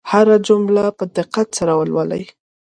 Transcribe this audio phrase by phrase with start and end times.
[0.11, 2.23] هره جمله په دقت سره لولئ.